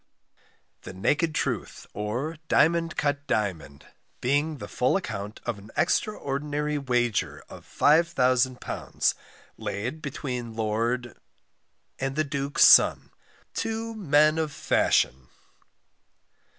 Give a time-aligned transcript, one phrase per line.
[0.81, 3.85] THE NAKED TRUTH, OR DIAMOND CUT DIAMOND,
[4.19, 9.13] BEING THE FULL ACCOUNT OF AN EXTRAORDINARY WAGER OF £5000,
[9.59, 11.19] Laid between Lord
[11.99, 13.11] and the Duke's Son,
[13.53, 15.29] TWO MEN OF FASHION.